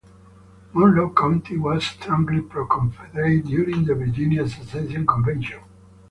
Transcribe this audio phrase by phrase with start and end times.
[0.73, 5.59] Monroe County was strongly pro-Confederate during the Virginia Secession Convention.